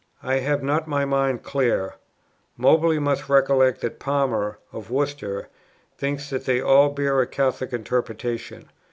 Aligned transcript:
I 0.23 0.37
have 0.37 0.63
not 0.63 0.87
my 0.87 1.05
mind 1.05 1.43
clear. 1.43 1.93
Moberly 2.57 2.97
must 2.97 3.29
recollect 3.29 3.81
that 3.81 3.99
Palmer 3.99 4.57
[of 4.73 4.89
Worcester] 4.89 5.47
thinks 5.95 6.31
they 6.31 6.59
all 6.59 6.89
bear 6.89 7.21
a 7.21 7.27
Catholic 7.27 7.71
interpretation. 7.71 8.69